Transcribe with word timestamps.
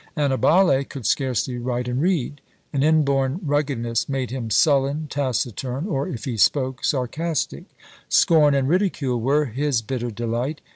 Annibale 0.17 0.83
could 0.83 1.05
scarcely 1.05 1.59
write 1.59 1.87
and 1.87 2.01
read; 2.01 2.41
an 2.73 2.81
inborn 2.81 3.39
ruggedness 3.45 4.09
made 4.09 4.31
him 4.31 4.49
sullen, 4.49 5.05
taciturn, 5.07 5.85
or, 5.85 6.07
if 6.07 6.25
he 6.25 6.37
spoke, 6.37 6.83
sarcastic; 6.83 7.65
scorn 8.09 8.55
and 8.55 8.67
ridicule 8.67 9.21
were 9.21 9.45
his 9.45 9.83
bitter 9.83 10.09
delight. 10.09 10.59